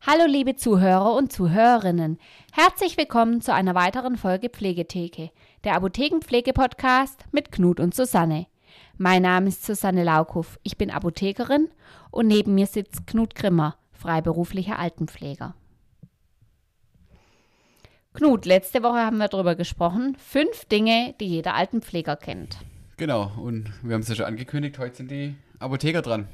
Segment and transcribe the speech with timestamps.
[0.00, 2.18] Hallo liebe Zuhörer und Zuhörerinnen.
[2.52, 5.30] Herzlich willkommen zu einer weiteren Folge Pflegetheke,
[5.64, 8.46] der Apothekenpflege-Podcast mit Knut und Susanne.
[8.98, 11.70] Mein Name ist Susanne Laukhoff, ich bin Apothekerin
[12.12, 15.56] und neben mir sitzt Knut Grimmer, freiberuflicher Altenpfleger.
[18.14, 22.58] Knut, letzte Woche haben wir darüber gesprochen, fünf Dinge, die jeder Altenpfleger kennt.
[22.96, 26.28] Genau, und wir haben es ja schon angekündigt, heute sind die Apotheker dran.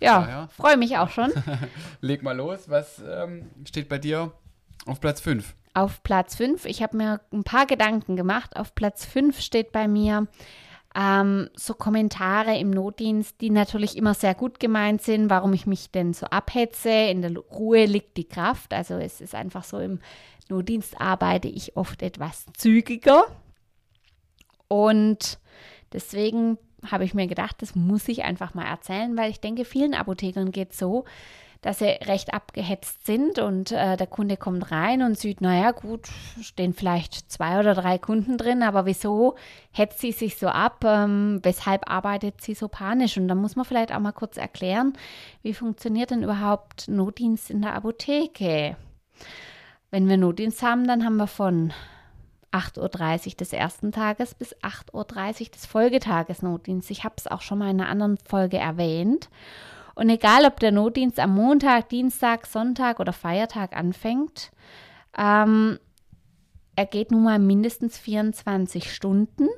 [0.00, 1.32] Ja, freue mich auch schon.
[2.00, 4.32] Leg mal los, was ähm, steht bei dir
[4.86, 5.54] auf Platz 5?
[5.74, 8.56] Auf Platz 5, ich habe mir ein paar Gedanken gemacht.
[8.56, 10.26] Auf Platz 5 steht bei mir
[10.94, 15.90] ähm, so Kommentare im Notdienst, die natürlich immer sehr gut gemeint sind, warum ich mich
[15.90, 16.90] denn so abhetze.
[16.90, 18.72] In der Ruhe liegt die Kraft.
[18.72, 20.00] Also es ist einfach so, im
[20.48, 23.24] Notdienst arbeite ich oft etwas zügiger.
[24.66, 25.38] Und
[25.92, 26.58] deswegen
[26.90, 30.52] habe ich mir gedacht, das muss ich einfach mal erzählen, weil ich denke, vielen Apothekern
[30.52, 31.04] geht es so,
[31.60, 36.08] dass sie recht abgehetzt sind und äh, der Kunde kommt rein und sieht, naja, gut,
[36.40, 39.34] stehen vielleicht zwei oder drei Kunden drin, aber wieso
[39.72, 40.84] hetzt sie sich so ab?
[40.84, 43.16] Ähm, weshalb arbeitet sie so panisch?
[43.16, 44.92] Und da muss man vielleicht auch mal kurz erklären,
[45.42, 48.76] wie funktioniert denn überhaupt Notdienst in der Apotheke?
[49.90, 51.72] Wenn wir Notdienst haben, dann haben wir von
[52.52, 56.90] 8.30 Uhr des ersten Tages bis 8.30 Uhr des Folgetages Notdienst.
[56.90, 59.28] Ich habe es auch schon mal in einer anderen Folge erwähnt.
[59.94, 64.50] Und egal, ob der Notdienst am Montag, Dienstag, Sonntag oder Feiertag anfängt,
[65.16, 65.78] ähm,
[66.76, 69.48] er geht nun mal mindestens 24 Stunden.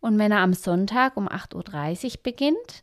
[0.00, 2.82] Und wenn er am Sonntag um 8.30 Uhr beginnt,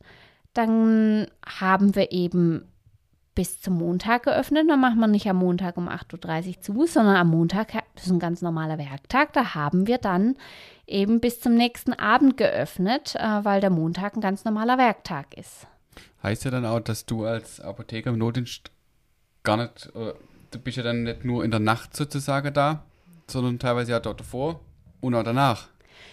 [0.53, 2.71] dann haben wir eben
[3.35, 4.69] bis zum Montag geöffnet.
[4.69, 8.11] Dann machen wir nicht am Montag um 8.30 Uhr zu, sondern am Montag, das ist
[8.11, 10.35] ein ganz normaler Werktag, da haben wir dann
[10.87, 15.67] eben bis zum nächsten Abend geöffnet, äh, weil der Montag ein ganz normaler Werktag ist.
[16.21, 18.71] Heißt ja dann auch, dass du als Apotheker im Notdienst
[19.43, 20.13] gar nicht, äh,
[20.51, 22.83] du bist ja dann nicht nur in der Nacht sozusagen da,
[23.27, 24.59] sondern teilweise ja dort davor
[25.01, 25.67] und auch danach,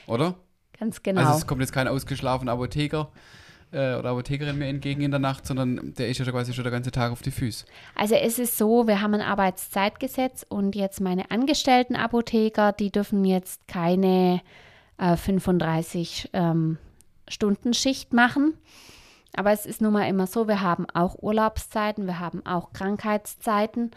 [0.06, 0.34] oder?
[0.78, 1.20] Ganz genau.
[1.20, 3.10] Also es kommt jetzt kein ausgeschlafener Apotheker
[3.72, 6.72] äh, oder Apothekerin mir entgegen in der Nacht, sondern der ist ja quasi schon der
[6.72, 7.64] ganze Tag auf die Füße.
[7.94, 13.24] Also es ist so, wir haben ein Arbeitszeitgesetz und jetzt meine angestellten Apotheker, die dürfen
[13.24, 14.40] jetzt keine
[14.98, 16.78] äh, 35 ähm,
[17.28, 18.54] Stunden Schicht machen.
[19.36, 23.92] Aber es ist nun mal immer so, wir haben auch Urlaubszeiten, wir haben auch Krankheitszeiten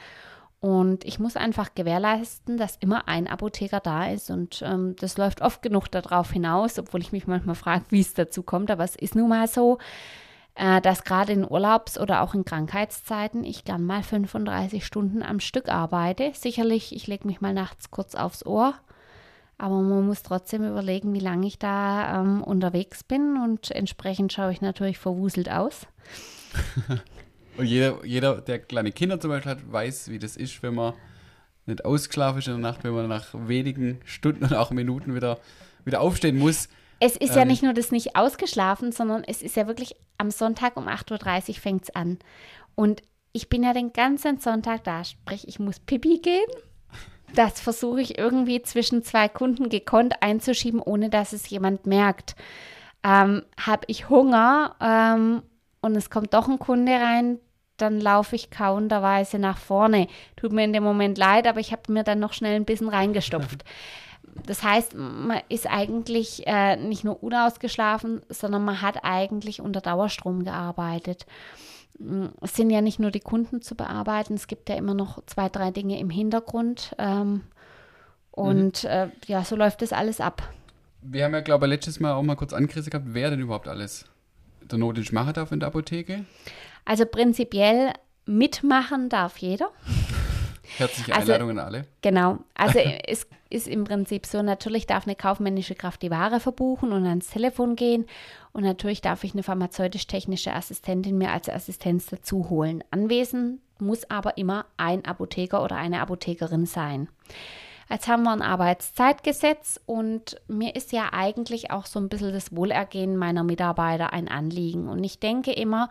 [0.64, 4.32] und ich muss einfach gewährleisten, dass immer ein Apotheker da ist.
[4.32, 8.14] Und ähm, das läuft oft genug darauf hinaus, obwohl ich mich manchmal frage, wie es
[8.14, 8.72] dazu kommt.
[8.72, 9.80] Aber es ist nun mal so,
[10.56, 15.42] äh, dass gerade in Urlaubs- oder auch in Krankheitszeiten ich gern mal 35 Stunden am
[15.42, 16.32] Stück arbeite.
[16.34, 18.74] Sicherlich, ich lege mich mal nachts kurz aufs Ohr.
[19.58, 23.36] Aber man muss trotzdem überlegen, wie lange ich da ähm, unterwegs bin.
[23.36, 25.88] Und entsprechend schaue ich natürlich verwuselt aus.
[27.58, 30.94] Und jeder, jeder, der kleine Kinder zum Beispiel hat, weiß, wie das ist, wenn man
[31.66, 35.40] nicht ausgeschlafen ist in der Nacht, wenn man nach wenigen Stunden und auch Minuten wieder,
[35.86, 36.68] wieder aufstehen muss.
[37.00, 40.32] Es ist ähm, ja nicht nur das nicht ausgeschlafen, sondern es ist ja wirklich am
[40.32, 42.20] Sonntag um 8.30 Uhr fängt es an.
[42.76, 43.02] Und
[43.34, 46.46] ich bin ja den ganzen Sonntag da, sprich, ich muss Pipi gehen.
[47.36, 52.36] Das versuche ich irgendwie zwischen zwei Kunden gekonnt einzuschieben, ohne dass es jemand merkt.
[53.04, 55.42] Ähm, Habe ich Hunger ähm,
[55.84, 57.40] und es kommt doch ein Kunde rein,
[57.76, 60.08] dann laufe ich kauenderweise nach vorne.
[60.38, 62.90] Tut mir in dem Moment leid, aber ich habe mir dann noch schnell ein bisschen
[62.90, 63.64] reingestopft.
[64.48, 70.44] Das heißt, man ist eigentlich äh, nicht nur unausgeschlafen, sondern man hat eigentlich unter Dauerstrom
[70.44, 71.28] gearbeitet.
[72.42, 75.50] Es sind ja nicht nur die Kunden zu bearbeiten, es gibt ja immer noch zwei,
[75.50, 76.96] drei Dinge im Hintergrund.
[76.98, 77.42] Ähm,
[78.32, 78.90] und mhm.
[78.90, 80.42] äh, ja, so läuft das alles ab.
[81.04, 83.68] Wir haben ja, glaube ich, letztes Mal auch mal kurz angerissen gehabt, wer denn überhaupt
[83.68, 84.06] alles
[84.72, 86.26] der Notdienst machen darf in der Apotheke?
[86.86, 87.94] Also prinzipiell
[88.26, 89.70] mitmachen darf jeder.
[90.78, 91.88] Herzliche also, Einladung an alle.
[92.02, 92.40] Genau.
[92.56, 97.06] Also es ist im Prinzip so, natürlich darf eine kaufmännische Kraft die Ware verbuchen und
[97.06, 98.06] ans Telefon gehen.
[98.52, 102.84] Und natürlich darf ich eine pharmazeutisch-technische Assistentin mir als Assistenz dazu holen.
[102.92, 107.10] Anwesend muss aber immer ein Apotheker oder eine Apothekerin sein.
[107.90, 112.56] Jetzt haben wir ein Arbeitszeitgesetz und mir ist ja eigentlich auch so ein bisschen das
[112.56, 114.88] Wohlergehen meiner Mitarbeiter ein Anliegen.
[114.88, 115.90] Und ich denke immer,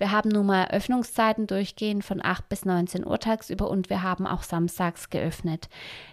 [0.00, 4.26] wir haben nun mal Öffnungszeiten durchgehend von 8 bis 19 Uhr tagsüber und wir haben
[4.26, 5.68] auch samstags geöffnet.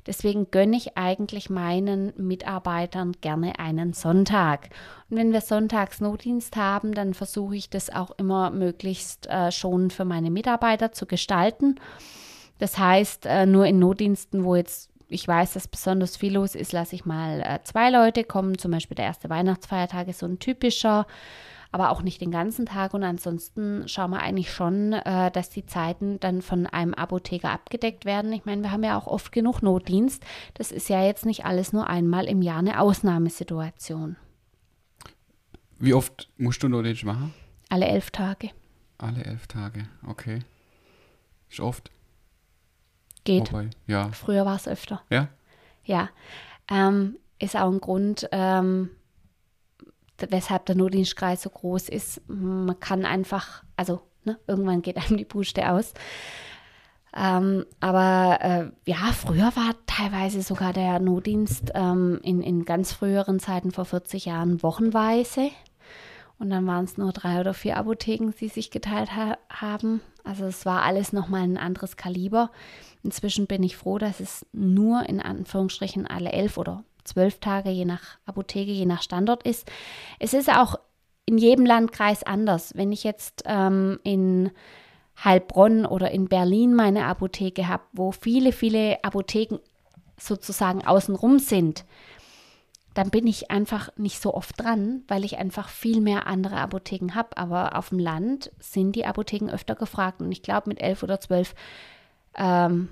[0.05, 4.71] Deswegen gönne ich eigentlich meinen Mitarbeitern gerne einen Sonntag.
[5.09, 9.89] Und wenn wir sonntags Notdienst haben, dann versuche ich das auch immer möglichst äh, schon
[9.89, 11.75] für meine Mitarbeiter zu gestalten.
[12.59, 16.73] Das heißt, äh, nur in Notdiensten, wo jetzt ich weiß, dass besonders viel los ist,
[16.73, 18.57] lasse ich mal äh, zwei Leute kommen.
[18.57, 21.05] Zum Beispiel der erste Weihnachtsfeiertag ist so ein typischer
[21.71, 22.93] aber auch nicht den ganzen Tag.
[22.93, 28.05] Und ansonsten schauen wir eigentlich schon, äh, dass die Zeiten dann von einem Apotheker abgedeckt
[28.05, 28.31] werden.
[28.33, 30.23] Ich meine, wir haben ja auch oft genug Notdienst.
[30.53, 34.15] Das ist ja jetzt nicht alles nur einmal im Jahr eine Ausnahmesituation.
[35.79, 37.33] Wie oft musst du Notdienst machen?
[37.69, 38.51] Alle elf Tage.
[38.97, 40.39] Alle elf Tage, okay.
[41.49, 41.91] Ist oft.
[43.27, 43.51] Geht.
[43.51, 44.09] Wobei, ja.
[44.13, 45.01] Früher war es öfter.
[45.09, 45.27] Ja?
[45.83, 46.09] Ja.
[46.71, 48.89] Ähm, ist auch ein Grund, ähm,
[50.17, 52.21] weshalb der Notdienstkreis so groß ist.
[52.27, 55.93] Man kann einfach, also ne, irgendwann geht einem die Puste aus.
[57.13, 63.39] Ähm, aber äh, ja, früher war teilweise sogar der Notdienst ähm, in, in ganz früheren
[63.39, 65.49] Zeiten vor 40 Jahren wochenweise.
[66.39, 70.01] Und dann waren es nur drei oder vier Apotheken, die sich geteilt ha haben.
[70.27, 72.51] Also es war alles nochmal ein anderes Kaliber.
[73.03, 77.85] Inzwischen bin ich froh, dass es nur in Anführungsstrichen alle elf oder zwölf Tage, je
[77.85, 79.71] nach Apotheke, je nach Standort ist.
[80.19, 80.75] Es ist auch
[81.25, 82.73] in jedem Landkreis anders.
[82.75, 84.51] Wenn ich jetzt ähm, in
[85.23, 89.59] Heilbronn oder in Berlin meine Apotheke habe, wo viele, viele Apotheken
[90.19, 91.85] sozusagen außenrum sind,
[92.97, 97.13] dann bin ich einfach nicht so oft dran, weil ich einfach viel mehr andere Apotheken
[97.13, 97.37] habe.
[97.37, 100.19] Aber auf dem Land sind die Apotheken öfter gefragt.
[100.19, 101.53] Und ich glaube, mit elf oder zwölf
[102.35, 102.89] ähm,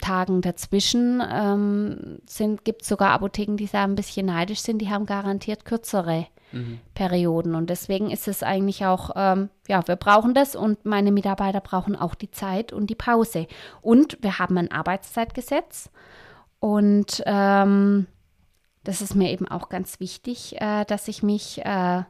[0.00, 2.20] Tagen dazwischen ähm,
[2.64, 6.80] gibt es sogar Apotheken, die da ein bisschen neidisch sind, die haben garantiert kürzere mhm.
[6.94, 7.54] Perioden.
[7.54, 11.96] Und deswegen ist es eigentlich auch, ähm, ja, wir brauchen das und meine Mitarbeiter brauchen
[11.96, 13.46] auch die Zeit und die Pause.
[13.82, 15.90] Und wir haben ein Arbeitszeitgesetz
[16.60, 18.06] und ähm,
[18.84, 22.02] das ist mir eben auch ganz wichtig, äh, dass ich mich äh,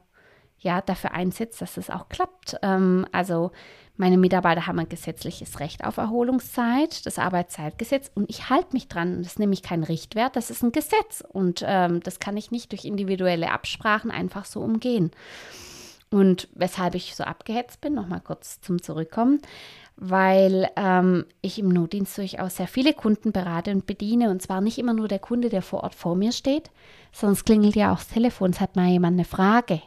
[0.59, 2.57] ja dafür einsetze, dass es auch klappt.
[2.63, 3.53] Ähm, also
[3.97, 9.19] meine Mitarbeiter haben ein gesetzliches Recht auf Erholungszeit, das Arbeitszeitgesetz, und ich halte mich dran.
[9.19, 11.23] Das ist nämlich kein Richtwert, das ist ein Gesetz.
[11.33, 15.13] Und ähm, das kann ich nicht durch individuelle Absprachen einfach so umgehen.
[16.11, 19.41] Und weshalb ich so abgehetzt bin, nochmal kurz zum Zurückkommen,
[19.97, 24.31] weil ähm, ich im Notdienst durchaus sehr viele Kunden berate und bediene.
[24.31, 26.71] Und zwar nicht immer nur der Kunde, der vor Ort vor mir steht,
[27.13, 29.81] sondern es klingelt ja auch das Telefon, es hat mal jemand eine Frage.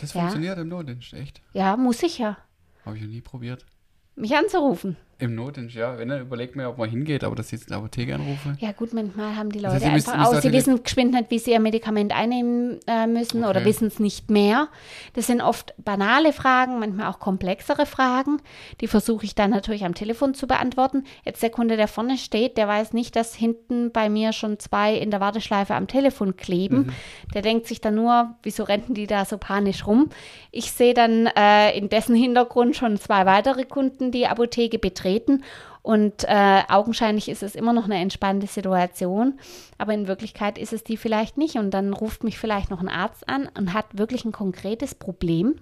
[0.00, 0.20] Das Ja.
[0.20, 1.40] funktioniert im Notdienst, echt?
[1.52, 2.36] Ja, muss ich ja.
[2.84, 3.66] Habe ich noch nie probiert.
[4.14, 4.96] Mich anzurufen.
[5.20, 5.98] Im Notdienst, ja.
[5.98, 8.14] Wenn, dann überlegt man ja, ob man hingeht, aber dass ich jetzt in der Apotheke
[8.14, 8.56] anrufe.
[8.60, 10.80] Ja gut, manchmal haben die Das Leute heißt, ihr müsst- einfach müsst aus, sie wissen
[10.84, 13.64] geschwind nicht, wie sie ihr Medikament einnehmen äh, müssen oder Okay.
[13.64, 14.68] wissen es nicht mehr.
[15.14, 18.36] Das sind oft banale Fragen, manchmal auch komplexere Fragen.
[18.80, 21.02] Die versuche ich dann natürlich am Telefon zu beantworten.
[21.24, 24.94] Jetzt der Kunde, der vorne steht, der weiß nicht, dass hinten bei mir schon zwei
[24.94, 26.78] in der Warteschleife am Telefon kleben.
[26.78, 26.92] Mhm.
[27.34, 30.10] Der denkt sich dann nur, wieso rennen die da so panisch rum?
[30.52, 35.07] Ich sehe dann äh, in dessen Hintergrund schon zwei weitere Kunden die Apotheke betreten
[35.82, 39.38] und äh, augenscheinlich ist es immer noch eine entspannte Situation,
[39.78, 41.56] aber in Wirklichkeit ist es die vielleicht nicht.
[41.56, 45.54] Und dann ruft mich vielleicht noch ein Arzt an und hat wirklich ein konkretes Problem,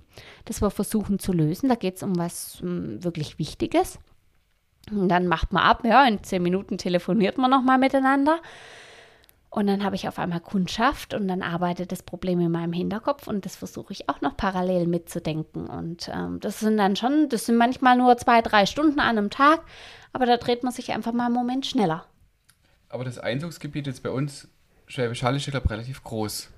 [0.44, 1.68] das wir versuchen zu lösen.
[1.68, 4.00] Da geht es um was um, wirklich Wichtiges.
[4.90, 8.40] Und dann macht man ab, ja, in zehn Minuten telefoniert man nochmal miteinander.
[9.56, 13.26] Und dann habe ich auf einmal Kundschaft und dann arbeitet das Problem in meinem Hinterkopf
[13.26, 15.66] und das versuche ich auch noch parallel mitzudenken.
[15.66, 19.30] Und ähm, das sind dann schon, das sind manchmal nur zwei, drei Stunden an einem
[19.30, 19.62] Tag,
[20.12, 22.04] aber da dreht man sich einfach mal einen Moment schneller.
[22.90, 24.46] Aber das Einzugsgebiet jetzt bei uns,
[24.88, 26.50] Schwäbisch Hall, ist glaube relativ groß.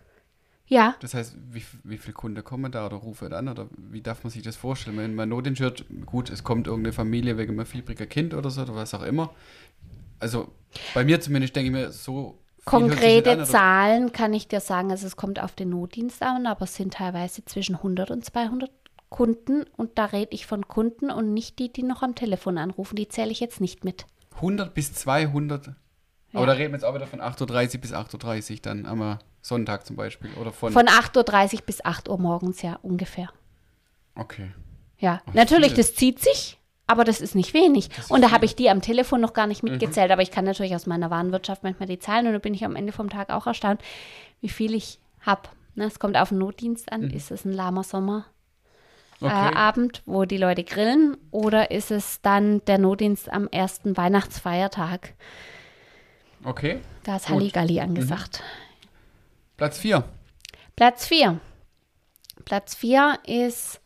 [0.66, 3.46] Ja, Das heißt, wie, wie viele Kunden kommen da oder rufen an?
[3.46, 4.96] Oder wie darf man sich das vorstellen?
[4.96, 8.62] Wenn man Notdienst hört, gut, es kommt irgendeine Familie wegen einem fiebriger Kind oder so
[8.62, 9.32] oder was auch immer.
[10.18, 10.50] Also
[10.94, 15.16] bei mir zumindest denke ich mir, so konkrete Zahlen kann ich dir sagen, also es
[15.16, 18.70] kommt auf den Notdienst an, aber es sind teilweise zwischen 100 und 200
[19.08, 22.96] Kunden und da rede ich von Kunden und nicht die, die noch am Telefon anrufen,
[22.96, 24.06] die zähle ich jetzt nicht mit.
[24.36, 25.68] 100 bis 200.
[25.68, 25.74] Ja.
[26.34, 29.18] Aber da reden wir jetzt auch wieder von 8.30 Uhr bis 8.30 Uhr dann am
[29.40, 30.30] Sonntag zum Beispiel.
[30.40, 30.72] Oder von.
[30.72, 33.30] Von 8.30 Uhr bis 8 Uhr morgens, ja, ungefähr.
[34.14, 34.50] okay.
[35.00, 36.57] Ja, Ach, natürlich, das zieht sich,
[36.88, 37.96] aber das ist nicht wenig.
[37.96, 40.44] ist und da habe ich die am Telefon noch gar nicht mitgezählt, aber ich kann
[40.44, 43.30] natürlich aus meiner Warenwirtschaft manchmal die Zahlen und da bin ich am Ende vom Tag
[43.30, 43.80] auch erstaunt,
[44.40, 45.42] wie viel ich habe.
[45.76, 47.10] Ne, es kommt auf den Notdienst an.
[47.10, 48.26] Ist es ein lahmer Sommerabend,
[49.20, 49.52] Okay.
[49.52, 55.14] äh, Abend, wo die Leute grillen oder ist es dann der Notdienst am ersten Weihnachtsfeiertag?
[56.44, 56.80] okay.
[57.04, 57.28] Da ist.
[57.28, 58.42] Halligalli angesagt.
[59.56, 60.04] Platz 4.
[60.76, 61.40] Platz 4.
[62.44, 63.80] Platz 4 ist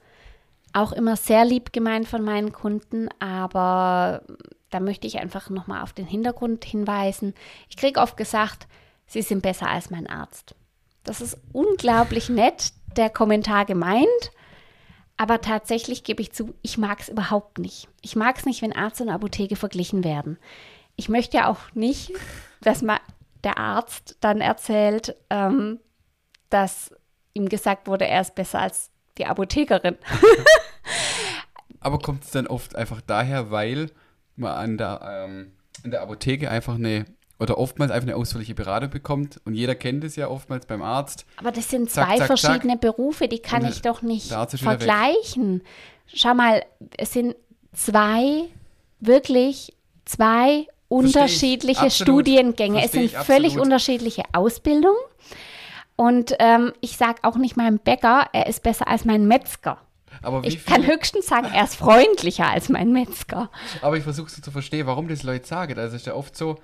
[0.73, 4.23] auch immer sehr lieb gemeint von meinen Kunden, aber
[4.71, 7.35] da möchte ich einfach nochmal auf den Hintergrund hinweisen.
[7.69, 8.67] Ich kriege oft gesagt,
[9.07, 10.55] Sie sind besser als mein Arzt.
[11.05, 14.31] Das ist unglaublich nett, der Kommentar gemeint,
[15.17, 17.89] aber tatsächlich gebe ich zu, ich mag es überhaupt nicht.
[18.01, 20.39] Ich mag es nicht, wenn Arzt und Apotheke verglichen werden.
[20.97, 22.13] Ich möchte ja auch nicht,
[22.63, 23.01] dass mal
[23.45, 25.81] der Arzt dann erzählt, ähm,
[26.49, 26.95] dass
[27.35, 29.97] ihm gesagt wurde, er ist besser als die Apothekerin.
[31.81, 33.91] Aber kommt es dann oft einfach daher, weil
[34.37, 35.53] man an der, ähm,
[35.83, 37.07] in der Apotheke einfach eine
[37.43, 41.27] oder oftmals einfach eine ausführliche Beratung bekommt und jeder kennt es ja oftmals beim Arzt.
[41.39, 42.81] Aber das sind zwei zack, verschiedene zack.
[42.83, 45.63] Berufe, die kann und ich doch nicht vergleichen.
[46.07, 46.63] Schau mal,
[46.97, 47.35] es sind
[47.73, 48.45] zwei,
[49.01, 52.85] wirklich zwei unterschiedliche Studiengänge.
[52.85, 54.99] Es sind völlig unterschiedliche Ausbildungen.
[56.03, 59.79] Und ähm, ich sage auch nicht meinem Bäcker, er ist besser als mein Metzger.
[60.43, 60.75] ich viel?
[60.75, 63.53] kann höchstens sagen, er ist freundlicher als mein Metzger.
[63.83, 65.79] Aber ich versuche so zu verstehen, warum das Leute sagen.
[65.79, 66.59] Also ist ja oft so,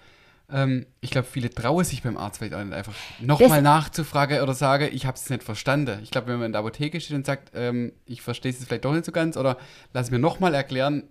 [0.51, 4.55] ähm, ich glaube, viele trauen sich beim Arzt vielleicht auch nicht einfach nochmal nachzufragen oder
[4.55, 6.01] sagen, ich habe es nicht verstanden.
[6.03, 8.87] Ich glaube, wenn man in der Apotheke steht und sagt, ähm, ich verstehe es vielleicht
[8.87, 9.57] doch nicht so ganz oder
[9.93, 11.05] lass mir nochmal erklären,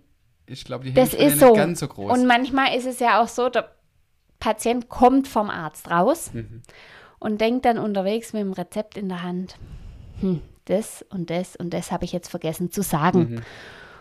[0.44, 1.46] ich glaube, die Hilfe ist so.
[1.46, 2.12] nicht ganz so groß.
[2.12, 3.70] Und manchmal ist es ja auch so, der
[4.38, 6.62] Patient kommt vom Arzt raus mhm.
[7.18, 9.56] Und denkt dann unterwegs mit dem Rezept in der Hand,
[10.20, 13.18] hm, das und das und das habe ich jetzt vergessen zu sagen.
[13.30, 13.42] Mhm.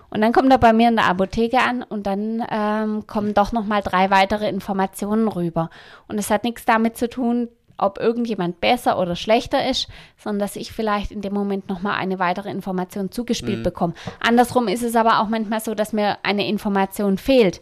[0.10, 3.52] Und dann kommt er bei mir in der Apotheke an und dann ähm, kommen doch
[3.52, 5.70] noch mal drei weitere Informationen rüber.
[6.08, 10.56] Und es hat nichts damit zu tun, ob irgendjemand besser oder schlechter ist, sondern dass
[10.56, 13.64] ich vielleicht in dem Moment noch mal eine weitere Information zugespielt mhm.
[13.64, 13.94] bekomme.
[14.20, 17.62] Andersrum ist es aber auch manchmal so, dass mir eine Information fehlt.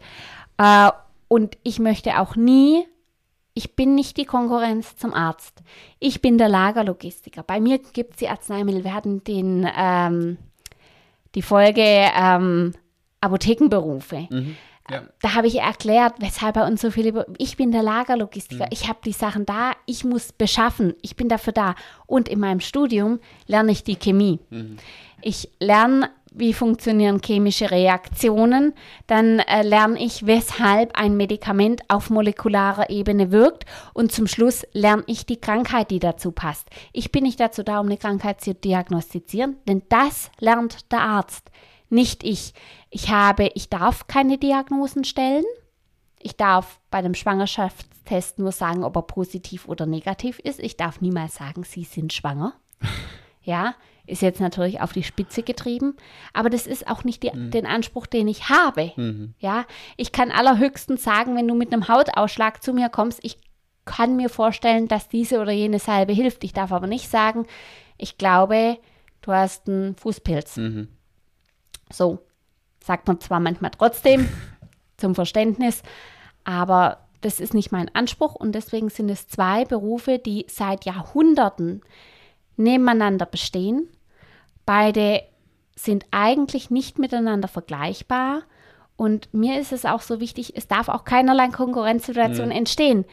[0.58, 0.92] Äh,
[1.28, 2.86] und ich möchte auch nie
[3.56, 5.64] ich bin nicht die Konkurrenz zum Arzt.
[6.00, 7.42] Ich bin der Lagerlogistiker.
[7.42, 8.84] Bei mir gibt es die Arzneimittel.
[8.84, 10.38] Wir hatten den ähm,
[11.36, 12.74] die Folge ähm,
[13.22, 14.28] Apothekenberufe.
[14.30, 14.58] Mhm.
[14.90, 15.04] Ja.
[15.22, 17.26] Da habe ich erklärt, weshalb bei uns so viele.
[17.38, 18.66] Ich bin der Lagerlogistiker.
[18.66, 18.72] Mhm.
[18.72, 19.72] Ich habe die Sachen da.
[19.86, 20.94] Ich muss beschaffen.
[21.02, 21.76] Ich bin dafür da.
[22.06, 24.42] Und in meinem Studium lerne ich die Chemie.
[24.50, 24.78] Mhm.
[25.22, 28.74] Ich lerne wie funktionieren chemische Reaktionen,
[29.08, 35.04] dann äh, lerne ich, weshalb ein Medikament auf molekularer Ebene wirkt und zum Schluss lerne
[35.08, 36.70] ich die Krankheit, die dazu passt.
[36.94, 41.50] Ich bin nicht dazu da, um eine Krankheit zu diagnostizieren, denn das lernt der Arzt,
[41.90, 42.54] nicht ich.
[42.90, 45.46] Ich habe, ich darf keine Diagnosen stellen.
[46.22, 50.60] Ich darf bei dem Schwangerschaftstest nur sagen, ob er positiv oder negativ ist.
[50.60, 52.54] Ich darf niemals sagen, Sie sind schwanger.
[53.48, 53.76] Ja,
[54.08, 55.96] ist jetzt natürlich auf die Spitze getrieben,
[56.34, 57.52] aber das ist auch nicht die, mhm.
[57.52, 58.92] den Anspruch, den ich habe.
[58.96, 59.34] Mhm.
[59.40, 59.66] Ja,
[59.98, 63.38] ich kann allerhöchstens sagen, wenn du mit einem Hautausschlag zu mir kommst, ich
[63.86, 66.44] kann mir vorstellen, dass diese oder jene Salbe hilft.
[66.44, 67.46] Ich darf aber nicht sagen,
[67.98, 68.78] ich glaube,
[69.22, 70.58] du hast einen Fußpilz.
[70.58, 70.88] Mhm.
[71.92, 72.20] So,
[72.84, 74.28] sagt man zwar manchmal trotzdem
[74.98, 75.84] zum Verständnis,
[76.44, 81.82] aber das ist nicht mein Anspruch und deswegen sind es zwei Berufe, die seit Jahrhunderten
[82.58, 83.90] nebeneinander bestehen
[84.66, 85.24] Beide
[85.76, 88.44] sind eigentlich nicht miteinander vergleichbar.
[88.98, 92.52] Und mir ist es auch so wichtig, es darf auch keinerlei Konkurrenzsituation mhm.
[92.56, 93.06] entstehen.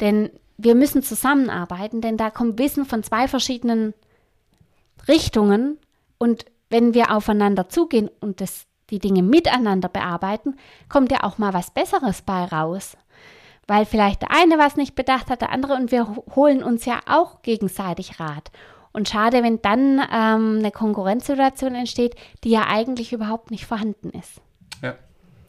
[0.00, 3.94] Denn wir müssen zusammenarbeiten, denn da kommt Wissen von zwei verschiedenen
[5.08, 5.78] Richtungen.
[6.18, 10.56] Und wenn wir aufeinander zugehen und das, die Dinge miteinander bearbeiten,
[10.88, 12.96] kommt ja auch mal was Besseres bei raus.
[13.66, 17.00] Weil vielleicht der eine was nicht bedacht hat, der andere und wir holen uns ja
[17.06, 18.50] auch gegenseitig Rat.
[18.92, 24.40] Und schade, wenn dann ähm, eine Konkurrenzsituation entsteht, die ja eigentlich überhaupt nicht vorhanden ist.
[24.82, 24.96] Ja,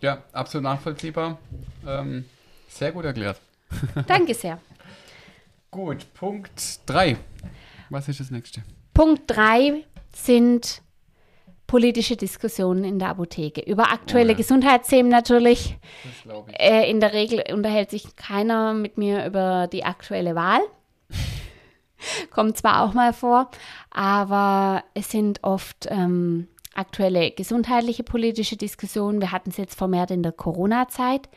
[0.01, 1.37] ja absolut nachvollziehbar.
[1.85, 2.25] Ähm,
[2.67, 3.39] sehr gut erklärt.
[4.07, 4.59] Danke sehr.
[5.71, 7.17] gut, Punkt 3.
[7.89, 8.63] Was ist das nächste?
[8.93, 9.83] Punkt 3
[10.13, 10.81] sind
[11.67, 13.61] politische Diskussionen in der Apotheke.
[13.61, 14.37] Über aktuelle oh ja.
[14.37, 15.77] Gesundheitsthemen natürlich.
[16.59, 20.61] Äh, in der Regel unterhält sich keiner mit mir über die aktuelle Wahl.
[22.31, 23.49] Kommt zwar auch mal vor,
[23.91, 29.21] aber es sind oft ähm, aktuelle gesundheitliche politische Diskussionen.
[29.21, 31.29] Wir hatten es jetzt vermehrt in der Corona-Zeit.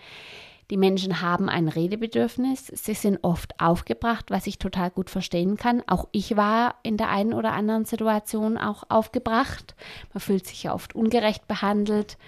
[0.71, 2.67] Die Menschen haben ein Redebedürfnis.
[2.67, 5.83] Sie sind oft aufgebracht, was ich total gut verstehen kann.
[5.87, 9.77] Auch ich war in der einen oder anderen Situation auch aufgebracht.
[10.13, 12.19] Man fühlt sich ja oft ungerecht behandelt.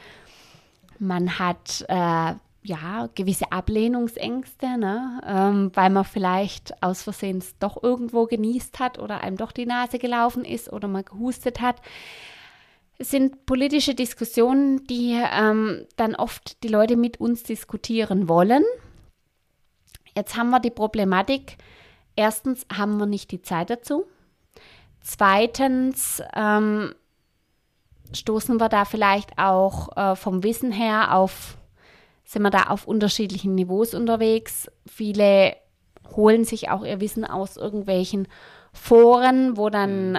[1.00, 5.20] Man hat äh, ja, gewisse Ablehnungsängste, ne?
[5.26, 9.98] Ähm, weil man vielleicht aus Versehen doch irgendwo genießt hat oder einem doch die Nase
[9.98, 11.80] gelaufen ist oder man gehustet hat.
[12.98, 18.64] Es sind politische Diskussionen, die ähm, dann oft die Leute mit uns diskutieren wollen.
[20.16, 21.58] Jetzt haben wir die Problematik,
[22.16, 24.04] erstens haben wir nicht die Zeit dazu.
[25.00, 26.92] Zweitens ähm,
[28.12, 31.57] stoßen wir da vielleicht auch äh, vom Wissen her auf
[32.28, 34.70] sind wir da auf unterschiedlichen Niveaus unterwegs.
[34.86, 35.56] Viele
[36.14, 38.28] holen sich auch ihr Wissen aus irgendwelchen
[38.74, 40.16] Foren, wo dann mhm.
[40.16, 40.18] äh,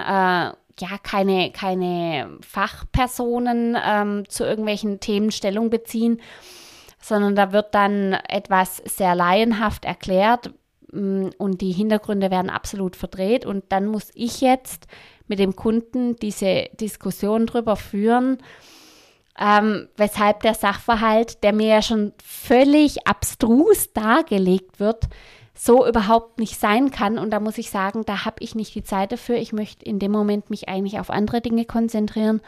[0.80, 6.20] ja keine, keine Fachpersonen ähm, zu irgendwelchen Themen Stellung beziehen,
[7.00, 10.52] sondern da wird dann etwas sehr laienhaft erklärt.
[10.90, 13.46] mm, und die Hintergründe werden absolut verdreht.
[13.46, 14.88] Und dann muss ich jetzt
[15.28, 18.38] mit dem Kunden diese Diskussion darüber führen,
[19.38, 25.08] ähm, weshalb der Sachverhalt, der mir ja schon völlig abstrus dargelegt wird,
[25.54, 27.18] so überhaupt nicht sein kann.
[27.18, 29.36] Und da muss ich sagen, da habe ich nicht die Zeit dafür.
[29.36, 32.40] Ich möchte in dem Moment mich eigentlich auf andere Dinge konzentrieren.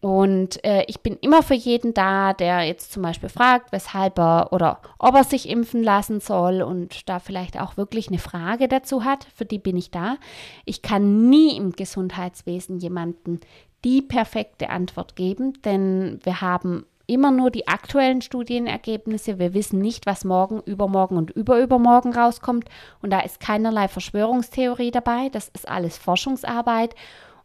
[0.00, 4.50] Und äh, ich bin immer für jeden da, der jetzt zum Beispiel fragt, weshalb er
[4.50, 9.04] oder ob er sich impfen lassen soll und da vielleicht auch wirklich eine Frage dazu
[9.04, 9.26] hat.
[9.34, 10.16] Für die bin ich da.
[10.64, 13.40] Ich kann nie im Gesundheitswesen jemanden
[13.84, 19.38] die perfekte Antwort geben, denn wir haben immer nur die aktuellen Studienergebnisse.
[19.38, 22.68] Wir wissen nicht, was morgen, übermorgen und überübermorgen rauskommt.
[23.02, 25.28] Und da ist keinerlei Verschwörungstheorie dabei.
[25.30, 26.94] Das ist alles Forschungsarbeit.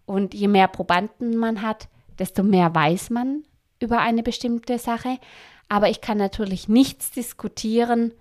[0.06, 1.88] Und je mehr Probanden man hat,
[2.20, 3.44] desto mehr weiß man
[3.80, 5.18] über eine bestimmte Sache.
[5.68, 8.14] Aber ich kann natürlich nichts diskutieren,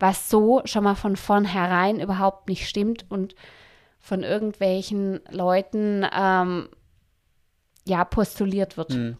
[0.00, 3.36] was so schon mal von vornherein überhaupt nicht stimmt und
[4.00, 6.68] von irgendwelchen Leuten ähm,
[7.88, 8.92] ja postuliert wird.
[8.92, 9.16] Hm.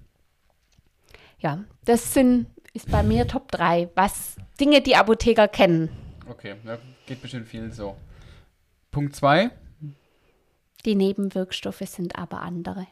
[1.40, 5.88] Ja, das sind ist bei mir Top 3, was Dinge, die Apotheker kennen.
[6.28, 7.96] Okay, ja, geht bestimmt vielen so.
[8.90, 9.50] Punkt 2.
[10.84, 12.87] Die Nebenwirkstoffe sind aber andere.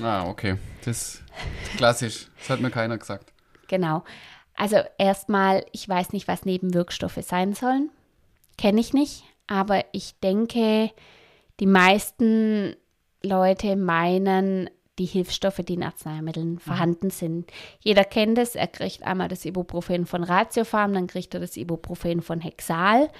[0.00, 0.58] Ah, okay.
[0.84, 1.22] Das ist
[1.76, 2.28] klassisch.
[2.38, 3.32] Das hat mir keiner gesagt.
[3.68, 4.04] Genau.
[4.54, 7.90] Also erstmal, ich weiß nicht, was Nebenwirkstoffe sein sollen.
[8.58, 9.24] Kenne ich nicht.
[9.46, 10.90] Aber ich denke,
[11.58, 12.76] die meisten
[13.22, 14.70] Leute meinen
[15.02, 16.58] die Hilfsstoffe, die in Arzneimitteln mhm.
[16.58, 17.50] vorhanden sind.
[17.80, 18.54] Jeder kennt es.
[18.54, 23.10] Er kriegt einmal das Ibuprofen von Ratiofarm, dann kriegt er das Ibuprofen von Hexal.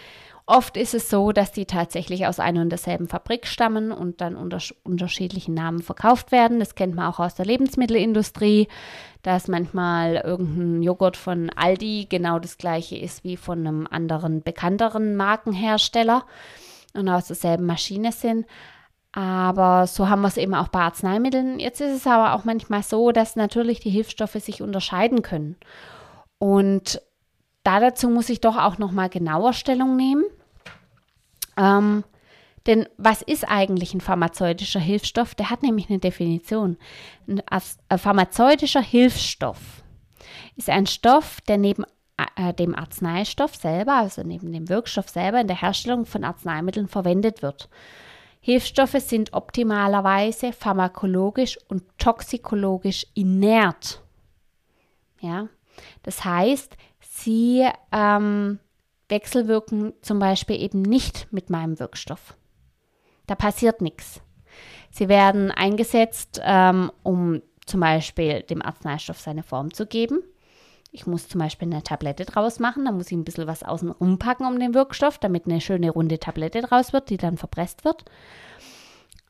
[0.47, 4.37] Oft ist es so, dass die tatsächlich aus einer und derselben Fabrik stammen und dann
[4.37, 6.59] unter unterschiedlichen Namen verkauft werden.
[6.59, 8.69] Das kennt man auch aus der Lebensmittelindustrie,
[9.23, 15.16] dass manchmal irgendein Joghurt von Aldi genau das gleiche ist wie von einem anderen bekannteren
[15.16, 16.27] Markenhersteller
[16.95, 18.47] und aus derselben Maschine sind.
[19.12, 21.61] Aber so haben wir es eben auch bei Arzneimitteln.
[21.61, 25.57] Jetzt ist es aber auch manchmal so, dass natürlich die Hilfsstoffe sich unterscheiden können.
[26.38, 27.01] Und
[27.62, 30.25] da dazu muss ich doch auch noch mal genauer Stellung nehmen.
[31.57, 32.05] Ähm,
[32.66, 35.35] denn was ist eigentlich ein pharmazeutischer Hilfsstoff?
[35.35, 36.79] Der hat nämlich eine Definition.
[37.27, 37.42] Ein,
[37.88, 39.83] ein pharmazeutischer Hilfsstoff
[40.57, 41.85] ist ein Stoff, der neben
[42.37, 47.42] äh, dem Arzneistoff selber, also neben dem Wirkstoff selber in der Herstellung von Arzneimitteln verwendet
[47.42, 47.68] wird.
[48.44, 54.02] Hilfsstoffe sind optimalerweise pharmakologisch und toxikologisch inert.
[55.20, 55.48] Ja,
[56.02, 58.59] das heißt, sie ähm,
[59.09, 62.35] wechselwirken zum Beispiel eben nicht mit meinem Wirkstoff.
[63.28, 64.20] Da passiert nichts.
[64.90, 70.24] Sie werden eingesetzt, ähm, um zum Beispiel dem Arzneistoff seine Form zu geben.
[70.94, 73.90] Ich muss zum Beispiel eine Tablette draus machen, da muss ich ein bisschen was außen
[73.90, 78.05] rumpacken um den Wirkstoff, damit eine schöne runde Tablette draus wird, die dann verpresst wird.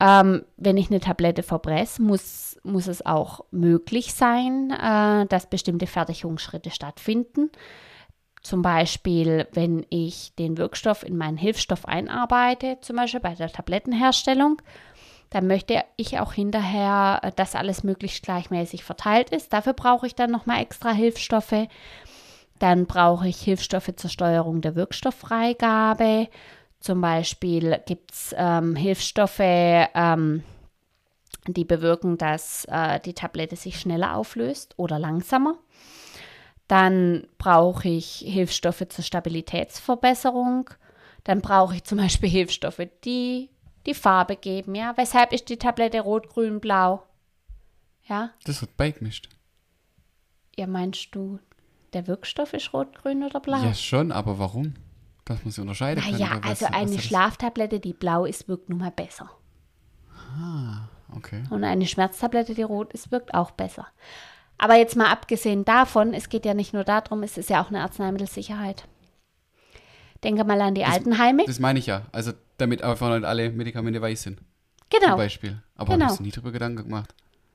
[0.01, 5.87] Ähm, wenn ich eine Tablette verpresse, muss, muss es auch möglich sein, äh, dass bestimmte
[5.87, 7.53] Fertigungsschritte stattfinden.
[8.43, 14.61] Zum Beispiel, wenn ich den Wirkstoff in meinen Hilfsstoff einarbeite, zum Beispiel bei der Tablettenherstellung,
[15.33, 19.53] dann möchte ich auch hinterher, äh, dass alles möglichst gleichmäßig verteilt ist.
[19.53, 21.69] Dafür brauche ich dann nochmal extra Hilfsstoffe.
[22.59, 26.29] Dann brauche ich Hilfsstoffe zur Steuerung der Wirkstofffreigabe
[26.83, 30.43] zum Beispiel gibt es ähm, Hilfsstoffe, ähm,
[31.47, 35.55] die bewirken, dass äh, die Tablette sich schneller auflöst oder langsamer.
[36.67, 40.71] Dann brauche ich Hilfsstoffe zur Stabilitätsverbesserung.
[41.23, 43.49] Dann brauche ich zum Beispiel Hilfsstoffe, die
[43.87, 44.75] die Farbe geben.
[44.75, 47.03] Ja, weshalb ist die Tablette rot, grün, blau?
[48.05, 48.31] Ja.
[48.45, 49.29] Das wird beigemischt.
[50.57, 51.39] Ja, meinst du,
[51.93, 53.63] der Wirkstoff ist rot, grün oder blau?
[53.63, 54.75] Ja, schon, aber warum?
[55.25, 56.19] Dass man sie unterscheiden kann.
[56.19, 59.31] Ja, also eine Schlaftablette, die blau ist, wirkt nun mal besser.
[60.17, 61.45] Ah, okay.
[61.51, 63.87] Und eine Schmerztablette, die rot ist, wirkt auch besser.
[64.59, 67.69] Aber jetzt mal abgesehen davon, es geht ja nicht nur darum, es ist ja auch
[67.69, 68.87] eine Arzneimittelsicherheit.
[70.23, 71.45] Denke mal an die das, Altenheime.
[71.47, 72.03] Das meine ich ja.
[72.13, 74.41] Also damit einfach nicht alle Medikamente weiß sind.
[74.91, 75.09] Genau.
[75.09, 75.63] Zum Beispiel.
[75.75, 76.07] Aber genau.
[76.07, 77.15] habe ich nie drüber Gedanken gemacht.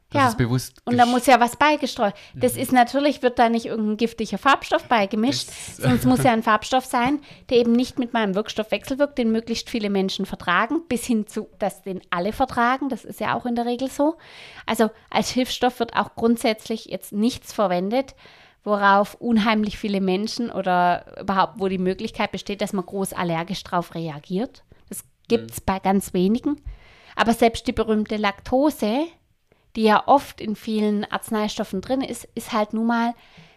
[0.10, 0.27] Das ja.
[0.29, 0.81] ist bewusst.
[0.86, 2.13] Und da muss ja was beigestreut.
[2.33, 2.62] Das mhm.
[2.62, 6.86] ist natürlich, wird da nicht irgendein giftiger Farbstoff beigemischt, das sonst muss ja ein Farbstoff
[6.86, 11.27] sein, der eben nicht mit meinem Wirkstoff wechselwirkt, den möglichst viele Menschen vertragen, bis hin
[11.27, 12.88] zu, dass den alle vertragen.
[12.88, 14.15] Das ist ja auch in der Regel so.
[14.65, 18.15] Also als Hilfsstoff wird auch grundsätzlich jetzt nichts verwendet,
[18.63, 23.93] worauf unheimlich viele Menschen oder überhaupt, wo die Möglichkeit besteht, dass man groß allergisch drauf
[23.93, 24.63] reagiert.
[25.27, 25.63] Gibt es mhm.
[25.65, 26.61] bei ganz wenigen.
[27.15, 29.07] Aber selbst die berühmte Laktose,
[29.75, 33.13] die ja oft in vielen Arzneistoffen drin ist, ist halt nun mal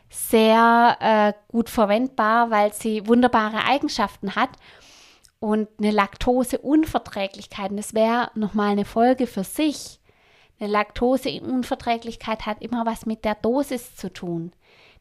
[0.08, 4.50] sehr äh, gut verwendbar, weil sie wunderbare Eigenschaften hat.
[5.38, 10.00] Und eine Laktoseunverträglichkeit, und das wäre nochmal eine Folge für sich.
[10.58, 14.52] Eine Laktoseunverträglichkeit hat immer was mit der Dosis zu tun.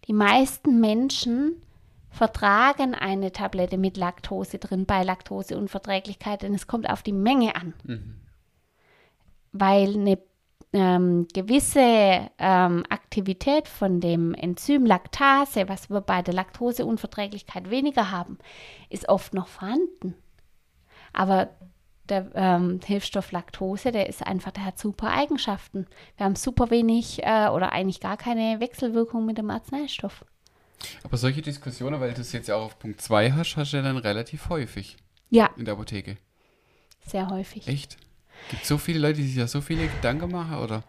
[0.08, 1.62] Die meisten Menschen
[2.10, 7.74] vertragen eine Tablette mit Laktose drin bei Laktoseunverträglichkeit, denn es kommt auf die Menge an.
[7.84, 8.16] Mhm.
[9.52, 10.18] Weil eine
[10.74, 18.38] ähm, gewisse ähm, Aktivität von dem Enzym Laktase, was wir bei der Laktoseunverträglichkeit weniger haben,
[18.90, 20.16] ist oft noch vorhanden.
[21.14, 21.50] Aber
[22.10, 25.88] der ähm, Hilfsstoff Laktose, der ist einfach, der hat super Eigenschaften.
[26.18, 30.26] Wir haben super wenig äh, oder eigentlich gar keine Wechselwirkung mit dem Arzneistoff.
[31.04, 33.78] Aber solche Diskussionen, weil du es jetzt ja auch auf Punkt 2 hast, hast du
[33.78, 34.98] ja dann relativ häufig.
[35.30, 35.50] Ja.
[35.58, 36.18] In der Apotheke.
[37.06, 37.68] Sehr häufig.
[37.68, 37.98] Echt?
[38.50, 40.84] Gibt so viele Leute, die sich ja so viele Gedanken machen, oder?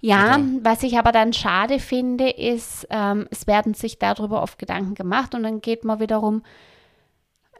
[0.00, 0.44] Ja, oder?
[0.62, 5.34] was ich aber dann schade finde, ist, ähm, es werden sich darüber oft Gedanken gemacht
[5.34, 6.42] und dann geht man wiederum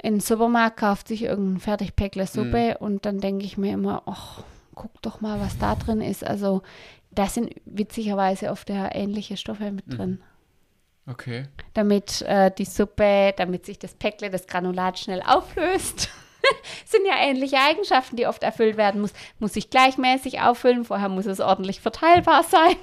[0.02, 2.86] in den Supermarkt, kauft sich irgendein Fertigpäckle Suppe mhm.
[2.86, 4.42] und dann denke ich mir immer, ach,
[4.74, 6.24] guck doch mal, was da drin ist.
[6.24, 6.62] Also
[7.10, 9.96] da sind witzigerweise oft ja ähnliche Stoffe mit mhm.
[9.96, 10.22] drin.
[11.06, 11.48] Okay.
[11.74, 16.08] Damit äh, die Suppe, damit sich das Päckle, das Granulat schnell auflöst.
[16.84, 19.12] sind ja ähnliche Eigenschaften, die oft erfüllt werden muss.
[19.38, 22.76] Muss sich gleichmäßig auffüllen, vorher muss es ordentlich verteilbar sein.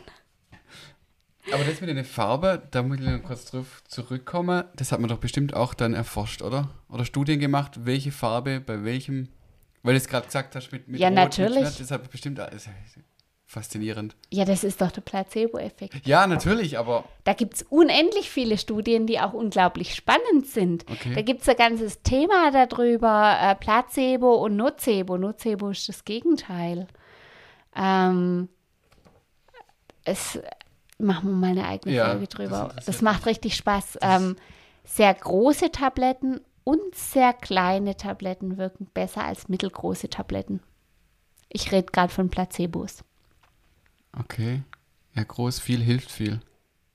[1.53, 4.65] Aber das mit der Farbe, da muss ich noch kurz drauf zurückkommen.
[4.75, 6.69] Das hat man doch bestimmt auch dann erforscht, oder?
[6.89, 9.29] Oder Studien gemacht, welche Farbe bei welchem,
[9.81, 11.63] weil du es gerade gesagt hast, mit, mit Ja, Rot, natürlich.
[11.63, 12.67] Mit das hat bestimmt, das
[13.47, 14.15] faszinierend.
[14.29, 16.05] Ja, das ist doch der Placebo-Effekt.
[16.05, 17.05] Ja, natürlich, aber.
[17.23, 20.85] Da gibt es unendlich viele Studien, die auch unglaublich spannend sind.
[20.91, 21.15] Okay.
[21.15, 25.17] Da gibt es ein ganzes Thema darüber, äh, Placebo und Nocebo.
[25.17, 26.87] Nocebo ist das Gegenteil.
[27.75, 28.49] Ähm,
[30.03, 30.39] es
[30.99, 32.71] machen wir mal eine eigene ja, Folge drüber.
[32.75, 33.99] Das, das macht richtig Spaß.
[34.01, 34.35] Ähm,
[34.83, 40.61] sehr große Tabletten und sehr kleine Tabletten wirken besser als mittelgroße Tabletten.
[41.49, 43.05] Ich rede gerade von Placebos.
[44.17, 44.63] Okay.
[45.15, 46.39] Ja, groß, viel hilft viel.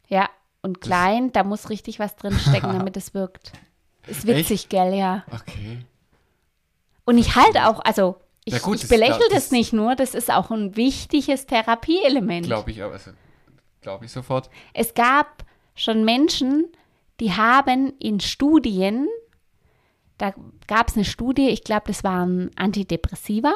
[0.08, 0.28] Ja,
[0.62, 3.52] und klein, das da muss richtig was drinstecken, damit es wirkt.
[4.06, 4.70] Ist witzig, Echt?
[4.70, 5.24] gell, ja.
[5.30, 5.84] Okay.
[7.04, 10.14] Und ich halte auch, also ich, ja gut, ich belächle das, das, nicht nur, das
[10.14, 12.46] ist auch ein wichtiges Therapieelement.
[12.46, 13.12] Glaube ich aber, also,
[13.80, 14.50] glaube ich sofort.
[14.72, 15.44] Es gab
[15.74, 16.66] schon Menschen,
[17.20, 19.08] die haben in Studien,
[20.18, 20.34] da
[20.66, 23.54] gab es eine Studie, ich glaube, das waren Antidepressiva,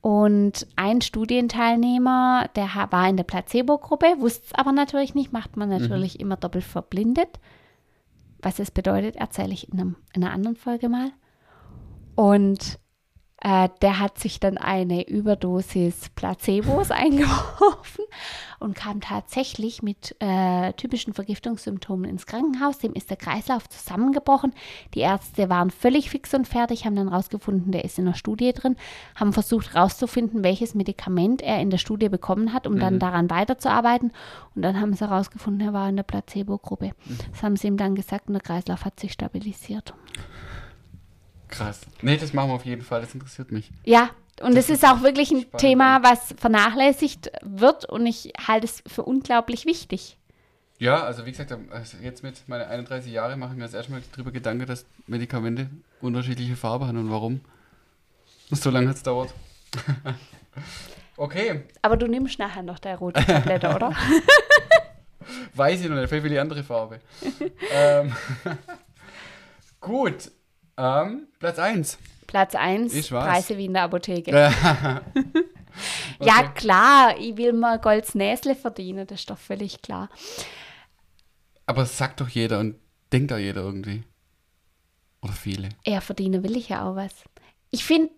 [0.00, 5.68] und ein Studienteilnehmer, der war in der Placebo-Gruppe, wusste es aber natürlich nicht, macht man
[5.68, 6.20] natürlich mhm.
[6.20, 7.38] immer doppelt verblindet.
[8.40, 11.10] Was es bedeutet, erzähle ich in, einem, in einer anderen Folge mal.
[12.14, 12.78] Und
[13.42, 18.04] äh, der hat sich dann eine Überdosis Placebos eingeworfen
[18.58, 22.78] und kam tatsächlich mit äh, typischen Vergiftungssymptomen ins Krankenhaus.
[22.78, 24.52] Dem ist der Kreislauf zusammengebrochen.
[24.94, 28.52] Die Ärzte waren völlig fix und fertig, haben dann rausgefunden, der ist in der Studie
[28.52, 28.76] drin,
[29.14, 32.80] haben versucht rauszufinden, welches Medikament er in der Studie bekommen hat, um mhm.
[32.80, 34.12] dann daran weiterzuarbeiten.
[34.54, 36.92] Und dann haben sie herausgefunden, er war in der Placebo-Gruppe.
[37.06, 37.18] Mhm.
[37.32, 39.94] Das haben sie ihm dann gesagt und der Kreislauf hat sich stabilisiert.
[41.50, 41.80] Krass.
[42.02, 43.70] Nee, das machen wir auf jeden Fall, das interessiert mich.
[43.84, 44.10] Ja,
[44.40, 45.60] und es ist auch wirklich ein spannend.
[45.60, 50.16] Thema, was vernachlässigt wird und ich halte es für unglaublich wichtig.
[50.78, 54.00] Ja, also wie gesagt, also jetzt mit meinen 31 Jahren mache ich mir das erstmal
[54.12, 55.68] darüber Gedanken, dass Medikamente
[56.00, 57.42] unterschiedliche Farben haben und warum.
[58.50, 59.34] So lange hat es dauert.
[61.18, 61.64] okay.
[61.82, 63.94] Aber du nimmst nachher noch der rote Tablette, oder?
[65.54, 67.00] Weiß ich noch nicht, vielleicht will die andere Farbe.
[67.72, 68.12] ähm,
[69.80, 70.30] gut,
[70.80, 71.98] ähm, Platz 1.
[72.26, 74.30] Platz 1, Preise wie in der Apotheke.
[74.30, 75.00] okay.
[76.20, 80.08] Ja, klar, ich will mal Golds Näsle verdienen, das ist doch völlig klar.
[81.66, 82.76] Aber das sagt doch jeder und
[83.12, 84.04] denkt auch jeder irgendwie.
[85.22, 85.68] Oder viele.
[85.84, 87.12] Ja, verdienen will ich ja auch was.
[87.70, 88.10] Ich finde,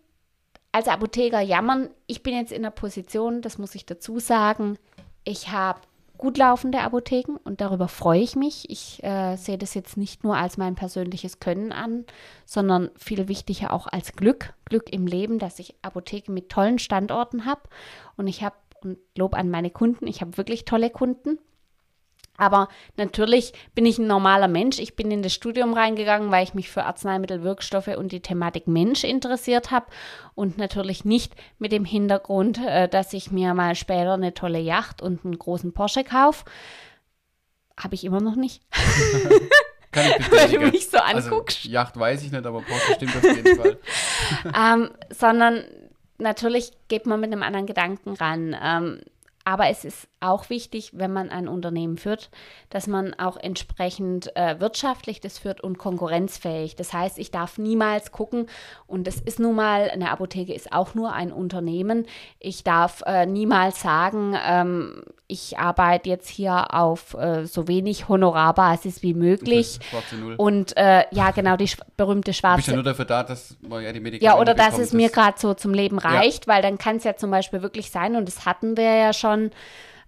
[0.71, 4.79] als Apotheker jammern, ich bin jetzt in der Position, das muss ich dazu sagen,
[5.25, 5.81] ich habe
[6.23, 8.71] gut laufende Apotheken und darüber freue ich mich.
[8.71, 12.05] Ich äh, sehe das jetzt nicht nur als mein persönliches Können an,
[12.47, 14.55] sondern viel wichtiger auch als Glück.
[14.65, 17.63] Glück im Leben, dass ich Apotheken mit tollen Standorten habe.
[18.17, 18.55] Und ich habe,
[18.85, 21.41] und Lob an meine Kunden, ich habe wirklich tolle Kunden.
[22.43, 24.81] Aber natürlich bin ich ein normaler Mensch.
[24.81, 28.67] Ich bin in das Studium reingegangen, weil ich mich für Arzneimittel, Wirkstoffe und die Thematik
[28.67, 29.87] Mensch interessiert habe.
[30.35, 35.03] Und natürlich nicht mit dem Hintergrund, äh, dass ich mir mal später eine tolle Yacht
[35.03, 36.45] und einen großen Porsche kaufe.
[37.79, 38.61] Habe ich immer noch nicht.
[39.93, 40.53] Kann ich bestätigen.
[40.53, 41.59] Wenn du mich so also, anguckst.
[41.59, 43.79] Also, Yacht weiß ich nicht, aber Porsche stimmt auf jeden Fall.
[44.75, 45.63] ähm, sondern
[46.19, 48.57] natürlich geht man mit einem anderen Gedanken ran.
[48.61, 49.01] Ähm,
[49.45, 52.31] aber es ist auch wichtig, wenn man ein Unternehmen führt,
[52.71, 56.77] dass man auch entsprechend äh, wirtschaftlich das führt und konkurrenzfähig.
[56.77, 58.47] Das heißt, ich darf niemals gucken,
[58.87, 62.07] und das ist nun mal, eine Apotheke ist auch nur ein Unternehmen.
[62.39, 65.03] Ich darf äh, niemals sagen, ähm,
[65.33, 69.79] ich arbeite jetzt hier auf äh, so wenig Honorarbasis wie möglich.
[69.83, 70.35] Schwarze Null.
[70.37, 73.57] Und äh, ja, genau, die sch berühmte Du bist schwarze ja nur dafür da, dass
[73.67, 76.47] man ja die Medikamente ja, oder dass bekommt, es mir gerade so zum Leben reicht,
[76.47, 79.32] weil dann kann es ja zum Beispiel wirklich sein, und das hatten wir ja schon,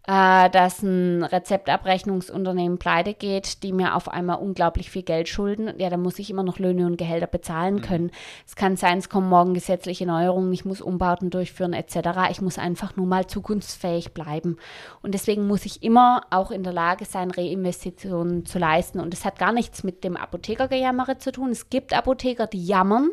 [0.06, 5.72] äh, dass ein Rezeptabrechnungsunternehmen pleite geht, die mir auf einmal unglaublich viel Geld schulden.
[5.78, 8.10] Ja, dann muss ich immer noch Löhne und Gehälter bezahlen können.
[8.46, 12.30] Es kann sein, es kommen morgen gesetzliche Neuerungen, ich muss Umbauten durchführen etc.
[12.30, 14.58] Ich muss einfach nur mal zukunftsfähig bleiben.
[15.00, 19.00] Und deswegen muss ich immer auch in der Lage sein, Reinvestitionen zu leisten.
[19.00, 21.50] Und das hat gar nichts mit dem Apothekergejammere zu tun.
[21.50, 23.08] Es gibt Apotheker, die jammern.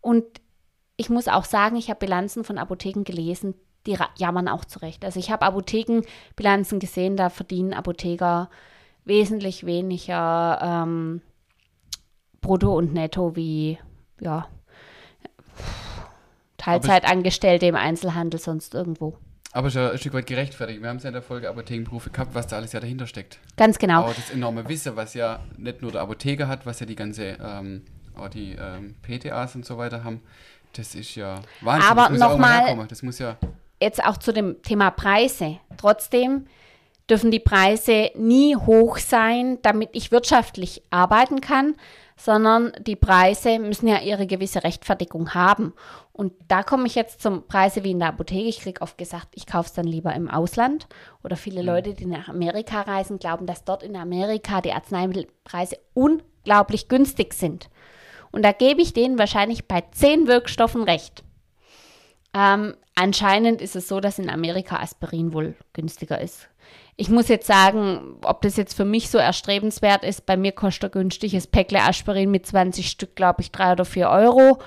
[0.00, 0.24] Und
[0.96, 3.54] ich muss auch sagen, ich habe Bilanzen von Apotheken gelesen,
[3.86, 5.04] die jammern auch zurecht.
[5.04, 8.50] Also ich habe Apothekenbilanzen gesehen, da verdienen Apotheker
[9.04, 11.22] wesentlich weniger ähm,
[12.40, 13.78] brutto und netto wie
[14.20, 14.48] ja,
[16.58, 19.16] Teilzeitangestellte im Einzelhandel sonst irgendwo.
[19.52, 20.82] Aber ist ja ein Stück weit gerechtfertigt.
[20.82, 23.38] Wir haben es ja in der Folge Apothekenberufe gehabt, was da alles ja dahinter steckt.
[23.56, 24.02] Ganz genau.
[24.02, 27.38] Aber das enorme Wissen, was ja nicht nur der Apotheker hat, was ja die ganze,
[27.42, 27.82] ähm,
[28.16, 30.20] auch die ähm, PTAs und so weiter haben,
[30.74, 31.90] das ist ja Wahnsinn.
[31.90, 32.88] Aber das muss ja auch noch mal mal- herkommen.
[32.88, 33.36] Das muss ja,
[33.86, 35.58] jetzt auch zu dem Thema Preise.
[35.78, 36.46] Trotzdem
[37.08, 41.76] dürfen die Preise nie hoch sein, damit ich wirtschaftlich arbeiten kann,
[42.16, 45.74] sondern die Preise müssen ja ihre gewisse Rechtfertigung haben.
[46.12, 48.48] Und da komme ich jetzt zum Preise wie in der Apotheke.
[48.48, 50.86] Ich kriege oft gesagt, ich kaufe es dann lieber im Ausland.
[51.22, 56.88] Oder viele Leute, die nach Amerika reisen, glauben, dass dort in Amerika die Arzneimittelpreise unglaublich
[56.88, 57.68] günstig sind.
[58.32, 61.22] Und da gebe ich denen wahrscheinlich bei zehn Wirkstoffen recht.
[62.36, 66.48] Ähm, anscheinend ist es so, dass in Amerika Aspirin wohl günstiger ist.
[66.96, 70.26] Ich muss jetzt sagen, ob das jetzt für mich so erstrebenswert ist.
[70.26, 74.10] Bei mir kostet ein günstiges Päckle Aspirin mit 20 Stück, glaube ich, 3 oder 4
[74.10, 74.58] Euro.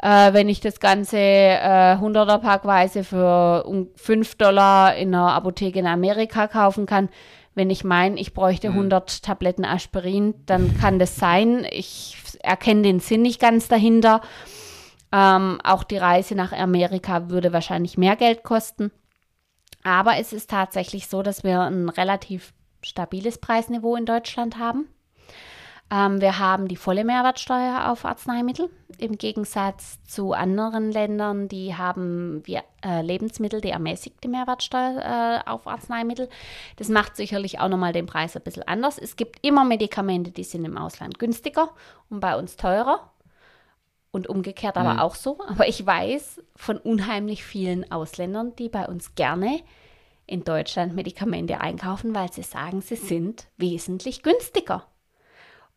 [0.00, 5.80] Äh, wenn ich das Ganze äh, 100er Packweise für um 5 Dollar in einer Apotheke
[5.80, 7.08] in Amerika kaufen kann,
[7.56, 11.66] wenn ich meine, ich bräuchte 100 Tabletten Aspirin, dann kann das sein.
[11.72, 14.20] Ich erkenne den Sinn nicht ganz dahinter.
[15.12, 18.90] Ähm, auch die Reise nach Amerika würde wahrscheinlich mehr Geld kosten.
[19.84, 24.88] Aber es ist tatsächlich so, dass wir ein relativ stabiles Preisniveau in Deutschland haben.
[25.90, 28.68] Ähm, wir haben die volle Mehrwertsteuer auf Arzneimittel
[28.98, 35.66] im Gegensatz zu anderen Ländern, die haben wie, äh, Lebensmittel die ermäßigte Mehrwertsteuer äh, auf
[35.66, 36.28] Arzneimittel.
[36.76, 38.98] Das macht sicherlich auch nochmal den Preis ein bisschen anders.
[38.98, 41.70] Es gibt immer Medikamente, die sind im Ausland günstiger
[42.10, 43.10] und bei uns teurer.
[44.18, 44.98] Und umgekehrt aber Mhm.
[44.98, 45.38] auch so.
[45.46, 49.60] Aber ich weiß von unheimlich vielen Ausländern, die bei uns gerne
[50.26, 54.84] in Deutschland Medikamente einkaufen, weil sie sagen, sie sind wesentlich günstiger.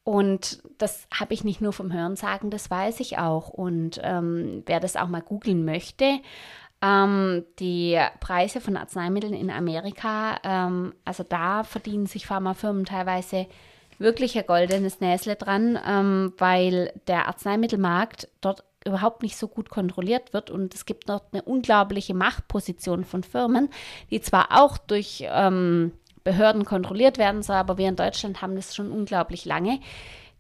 [0.04, 3.49] Und das habe ich nicht nur vom Hörensagen, das weiß ich auch.
[3.49, 6.19] Und ähm, wer das auch mal googeln möchte,
[6.82, 13.45] ähm, die Preise von Arzneimitteln in Amerika, ähm, also da verdienen sich Pharmafirmen teilweise
[14.01, 20.33] wirklich ein goldenes Näsle dran, ähm, weil der Arzneimittelmarkt dort überhaupt nicht so gut kontrolliert
[20.33, 23.69] wird und es gibt dort eine unglaubliche Machtposition von Firmen,
[24.09, 25.91] die zwar auch durch ähm,
[26.23, 29.79] Behörden kontrolliert werden soll, aber wir in Deutschland haben das schon unglaublich lange.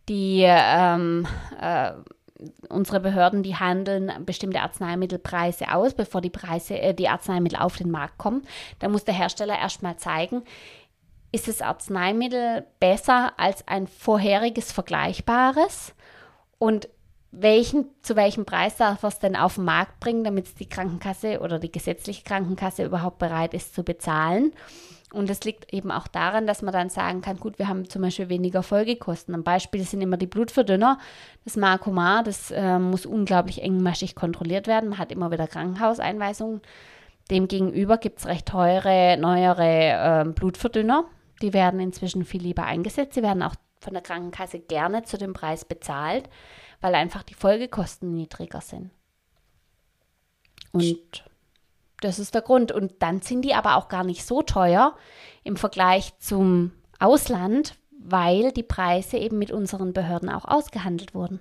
[0.09, 1.27] Die ähm,
[1.59, 1.91] äh,
[2.69, 7.91] unsere Behörden, die handeln bestimmte Arzneimittelpreise aus, bevor die Preise, äh, die Arzneimittel auf den
[7.91, 8.43] Markt kommen.
[8.79, 10.43] Da muss der Hersteller erstmal zeigen,
[11.31, 15.93] ist das Arzneimittel besser als ein vorheriges vergleichbares
[16.57, 16.89] und
[17.31, 21.39] welchen, zu welchem Preis darf es denn auf den Markt bringen, damit es die Krankenkasse
[21.39, 24.51] oder die gesetzliche Krankenkasse überhaupt bereit ist zu bezahlen.
[25.13, 28.01] Und das liegt eben auch daran, dass man dann sagen kann, gut, wir haben zum
[28.01, 29.33] Beispiel weniger Folgekosten.
[29.35, 30.99] Ein Beispiel sind immer die Blutverdünner.
[31.43, 34.89] Das Marcomar, das äh, muss unglaublich engmaschig kontrolliert werden.
[34.89, 36.61] Man hat immer wieder Krankenhauseinweisungen.
[37.29, 41.05] Demgegenüber gibt es recht teure, neuere äh, Blutverdünner.
[41.41, 43.15] Die werden inzwischen viel lieber eingesetzt.
[43.15, 46.29] Sie werden auch von der Krankenkasse gerne zu dem Preis bezahlt,
[46.81, 48.91] weil einfach die Folgekosten niedriger sind.
[50.71, 51.25] Und
[52.01, 52.71] das ist der Grund.
[52.71, 54.95] Und dann sind die aber auch gar nicht so teuer
[55.43, 61.39] im Vergleich zum Ausland, weil die Preise eben mit unseren Behörden auch ausgehandelt wurden.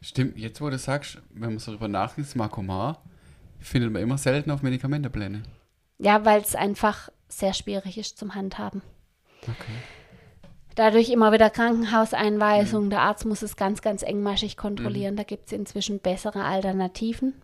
[0.00, 3.02] Stimmt, jetzt wo du sagst, wenn man so darüber nachdenkt, Markomar
[3.58, 5.42] findet man immer selten auf Medikamentepläne.
[5.98, 8.82] Ja, weil es einfach sehr schwierig ist zum Handhaben.
[9.42, 9.72] Okay.
[10.74, 12.90] Dadurch immer wieder Krankenhauseinweisungen.
[12.90, 15.14] Der Arzt muss es ganz, ganz engmaschig kontrollieren.
[15.16, 17.34] Da gibt es inzwischen bessere Alternativen,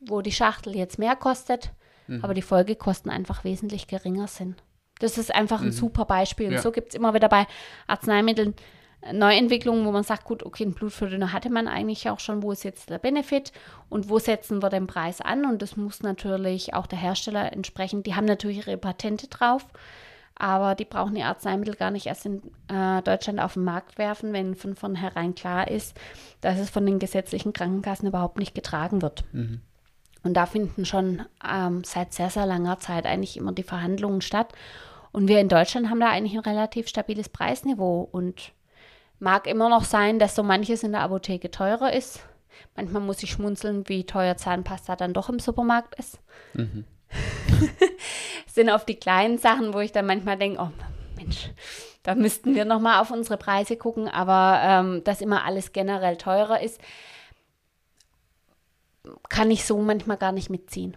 [0.00, 1.70] wo die Schachtel jetzt mehr kostet,
[2.08, 2.24] Mhm.
[2.24, 4.60] aber die Folgekosten einfach wesentlich geringer sind.
[4.98, 5.72] Das ist einfach ein Mhm.
[5.72, 6.46] super Beispiel.
[6.48, 6.62] Und Ja.
[6.62, 7.46] so gibt es immer wieder bei
[7.86, 8.54] Arzneimitteln
[9.12, 12.64] Neuentwicklungen, wo man sagt, gut, okay, ein Blutverdünner hatte man eigentlich auch schon, wo ist
[12.64, 13.52] jetzt der Benefit
[13.88, 15.46] und wo setzen wir den Preis an?
[15.46, 19.66] Und das muss natürlich auch der Hersteller entsprechend, die haben natürlich ihre Patente drauf,
[20.34, 24.32] aber die brauchen die Arzneimittel gar nicht erst in äh, Deutschland auf den Markt werfen,
[24.32, 25.98] wenn von vornherein klar ist,
[26.40, 29.24] dass es von den gesetzlichen Krankenkassen überhaupt nicht getragen wird.
[29.32, 29.62] Mhm.
[30.22, 34.52] Und da finden schon ähm, seit sehr, sehr langer Zeit eigentlich immer die Verhandlungen statt.
[35.12, 38.08] Und wir in Deutschland haben da eigentlich ein relativ stabiles Preisniveau.
[38.10, 38.52] Und
[39.20, 42.20] mag immer noch sein, dass so manches in der Apotheke teurer ist.
[42.74, 46.18] Manchmal muss ich schmunzeln, wie teuer Zahnpasta dann doch im Supermarkt ist.
[46.54, 46.84] Mhm.
[48.46, 50.70] Sind auf die kleinen Sachen, wo ich dann manchmal denke, oh
[51.16, 51.50] Mensch,
[52.02, 54.08] da müssten wir nochmal auf unsere Preise gucken.
[54.08, 56.80] Aber ähm, dass immer alles generell teurer ist,
[59.28, 60.96] kann ich so manchmal gar nicht mitziehen.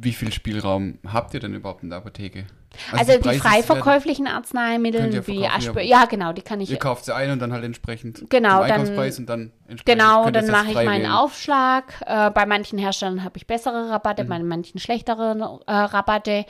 [0.00, 2.46] Wie viel Spielraum habt ihr denn überhaupt in der Apotheke?
[2.92, 6.04] Also, die Preise frei verkäuflichen Arzneimittel wie verkaufen, Aspir, ja.
[6.06, 8.70] genau, die kann ich Ihr kauft sie ein und dann halt entsprechend Genau, zum dann-
[8.72, 11.12] Einkaufspreis und dann entsprechend Genau, dann mache ich meinen wählen.
[11.12, 11.94] Aufschlag.
[12.06, 16.44] Äh, bei manchen Herstellern habe ich bessere Rabatte, bei manchen schlechtere äh, Rabatte.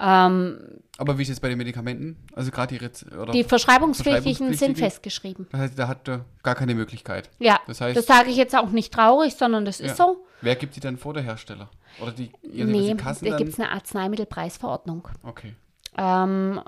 [0.00, 0.58] Ähm,
[0.98, 2.16] Aber wie ist es bei den Medikamenten?
[2.34, 5.46] Also gerade die Rez oder die Verschreibungspflichtigen sind festgeschrieben.
[5.50, 7.30] das heißt, da hat er gar keine Möglichkeit.
[7.38, 9.86] Ja, Das heißt- das sage ich jetzt auch nicht traurig, sondern das Ja.
[9.86, 10.24] ist so.
[10.40, 11.68] Wer gibt die dann vor der Hersteller?
[12.00, 15.08] Oder die ihr Nee, die Kassen da gibt es eine Arzneimittelpreisverordnung.
[15.22, 15.54] Okay.
[15.96, 16.60] Ähm,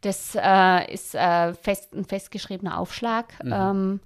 [0.00, 4.00] das äh, ist äh, fest, ein festgeschriebener Aufschlag ähm,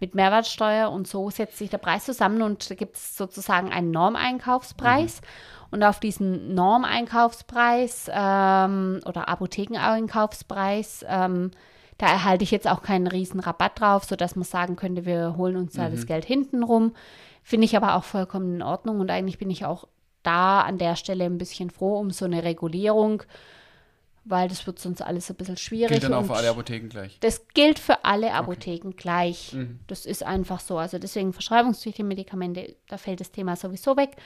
[0.00, 3.90] mit Mehrwertsteuer und so setzt sich der Preis zusammen und da gibt es sozusagen einen
[3.90, 5.20] Normeinkaufspreis.
[5.70, 11.50] Und auf diesen Normeinkaufspreis ähm, oder Apothekeneinkaufspreis, ähm,
[11.96, 15.56] da erhalte ich jetzt auch keinen riesen Rabatt drauf, sodass man sagen könnte, wir holen
[15.56, 16.92] uns da das Geld hinten rum.
[17.42, 19.88] Finde ich aber auch vollkommen in Ordnung und eigentlich bin ich auch
[20.22, 23.22] da an der Stelle ein bisschen froh um so eine Regulierung,
[24.24, 25.88] weil das wird sonst alles ein bisschen schwierig.
[25.90, 27.18] Gilt dann auch für alle Apotheken gleich.
[27.20, 29.52] das gilt für alle Apotheken gleich.
[29.52, 29.80] Mhm.
[29.88, 30.78] Das ist einfach so.
[30.78, 34.16] Also deswegen verschreibungspflichtige Medikamente, da fällt das Thema sowieso weg.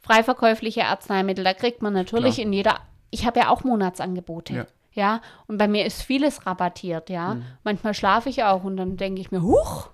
[0.00, 2.46] Freiverkäufliche Arzneimittel, da kriegt man natürlich Klar.
[2.46, 4.54] in jeder, ich habe ja auch Monatsangebote.
[4.54, 4.66] Ja.
[4.94, 5.22] Ja.
[5.46, 7.38] und bei mir ist vieles rabattiert, ja.
[7.64, 9.88] Manchmal schlafe ich auch und dann denke ich mir, huch,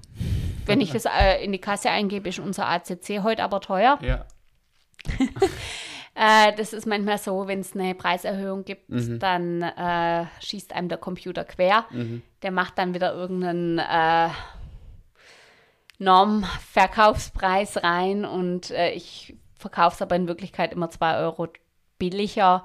[0.67, 3.99] wenn ich das äh, in die Kasse eingebe, ist unser ACC heute aber teuer.
[4.03, 4.25] Ja.
[6.21, 9.21] Äh, das ist manchmal so, wenn es eine Preiserhöhung gibt, Mhm.
[9.21, 11.85] dann äh, schießt einem der Computer quer.
[12.43, 14.29] Der macht dann wieder irgendeinen äh,
[16.01, 21.49] Normverkaufspreis rein und äh, ich verkaufe es aber in Wirklichkeit immer zwei Euro
[21.99, 22.63] billiger.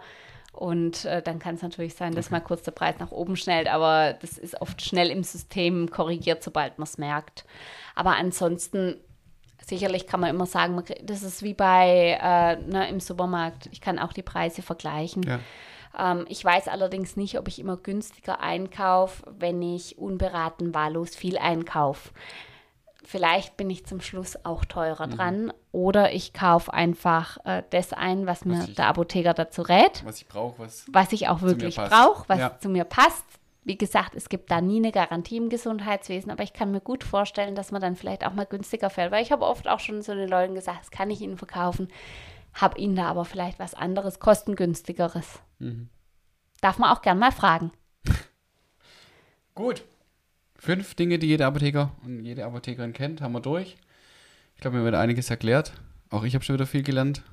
[0.51, 3.67] Und äh, dann kann es natürlich sein, dass mal kurz der Preis nach oben schnellt,
[3.67, 7.45] aber das ist oft schnell im System korrigiert, sobald man es merkt.
[7.95, 8.97] Aber ansonsten
[9.65, 13.69] Sicherlich kann man immer sagen, das ist wie bei äh, ne, im Supermarkt.
[13.71, 15.23] Ich kann auch die Preise vergleichen.
[15.23, 15.39] Ja.
[15.97, 21.37] Ähm, ich weiß allerdings nicht, ob ich immer günstiger einkaufe, wenn ich unberaten wahllos viel
[21.37, 22.09] einkaufe.
[23.05, 28.25] Vielleicht bin ich zum Schluss auch teurer dran oder ich kaufe einfach äh, das ein,
[28.27, 30.85] was mir Was ich- der Apotheker dazu rät, Was ich brauche, was.
[30.91, 32.57] was ich auch wirklich brauche, was Ja.
[32.59, 33.25] zu mir passt.
[33.65, 37.03] Wie gesagt, es gibt da nie eine Garantie im Gesundheitswesen, aber ich kann mir gut
[37.03, 40.01] vorstellen, dass man dann vielleicht auch mal günstiger fällt, weil ich habe oft auch schon
[40.01, 41.87] zu den Leuten gesagt, das kann ich ihnen verkaufen,
[42.53, 45.39] habe ihnen da aber vielleicht was anderes, kostengünstigeres.
[45.59, 45.89] Mhm.
[46.59, 47.71] Darf man auch gern mal fragen.
[49.55, 49.83] Gut.
[50.55, 53.75] Fünf Dinge, die jeder Apotheker und jede Apothekerin kennt, haben wir durch.
[54.55, 55.73] Ich glaube, mir wird einiges erklärt.
[56.09, 57.23] Auch ich habe schon wieder viel gelernt.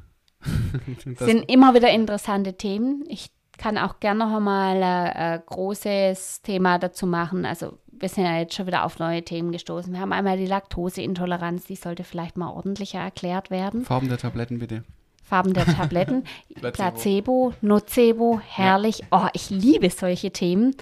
[1.19, 3.05] Sind immer wieder interessante Themen.
[3.09, 7.45] Ich kann auch gerne noch einmal ein äh, großes Thema dazu machen.
[7.45, 9.93] Also wir sind ja jetzt schon wieder auf neue Themen gestoßen.
[9.93, 13.85] Wir haben einmal die Laktoseintoleranz, die sollte vielleicht mal ordentlicher erklärt werden.
[13.85, 14.83] Farben der Tabletten bitte.
[15.23, 16.73] Farben der Tabletten, Placebo.
[16.73, 19.03] Placebo, Nocebo, herrlich.
[19.11, 20.75] Oh, ich liebe solche Themen.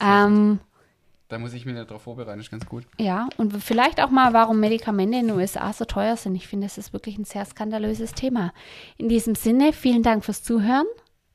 [0.00, 0.60] Ähm,
[1.28, 2.84] Da muss ich mich nicht drauf vorbereiten, ist ganz gut.
[2.98, 6.34] ja, und vielleicht auch mal, warum Medikamente in den USA so teuer sind.
[6.36, 8.52] Ich finde, das ist wirklich ein sehr skandalöses Thema.
[8.98, 10.86] In diesem Sinne, vielen Dank fürs Zuhören.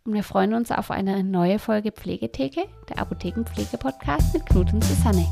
[0.06, 5.26] Und wir freuen uns auf eine neue Folge Pflegetheke, der Apothekenpflege-Podcast mit Knut und Susanne.